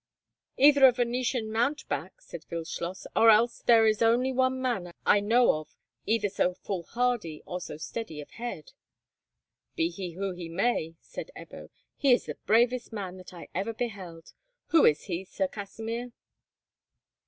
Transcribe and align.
"Either 0.57 0.87
a 0.87 0.91
Venetian 0.91 1.51
mountebank," 1.51 2.19
said 2.21 2.43
Wildschloss, 2.49 3.05
"or 3.15 3.29
else 3.29 3.61
there 3.61 3.85
is 3.85 4.01
only 4.01 4.33
one 4.33 4.59
man 4.59 4.91
I 5.05 5.19
know 5.19 5.59
of 5.59 5.75
either 6.07 6.27
so 6.27 6.55
foolhardy 6.55 7.43
or 7.45 7.61
so 7.61 7.77
steady 7.77 8.19
of 8.19 8.31
head." 8.31 8.71
"Be 9.75 9.89
he 9.89 10.13
who 10.13 10.31
he 10.31 10.49
may," 10.49 10.95
said 11.01 11.29
Ebbo, 11.37 11.69
"he 11.97 12.13
is 12.13 12.25
the 12.25 12.33
bravest 12.47 12.91
man 12.91 13.17
that 13.17 13.31
ever 13.53 13.69
I 13.69 13.73
beheld. 13.73 14.33
Who 14.69 14.85
is 14.85 15.03
he, 15.03 15.23
Sir 15.23 15.47
Kasimir?" 15.47 16.13